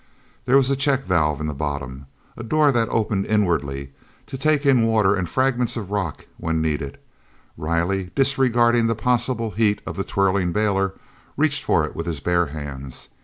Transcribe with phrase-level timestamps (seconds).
[0.45, 3.91] There was a check valve in the bottom—a door that opened inwardly,
[4.25, 6.93] to take in water and fragments of rock when need arose.
[7.55, 10.93] Riley, disregarding the possible heat of the twirling bailer,
[11.37, 13.09] reached for it with bare hands.